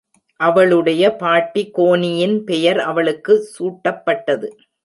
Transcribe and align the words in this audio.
அவளுடைய 0.39 1.03
பாட்டி 1.15 1.63
கோனியின் 1.77 2.43
பெயர் 2.43 2.79
அவளுக்கு 2.79 3.35
சூட்டப்பட்டது. 3.59 4.49